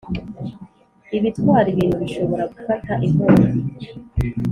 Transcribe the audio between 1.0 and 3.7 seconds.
ibitwara ibintu bishobora gufata inkongi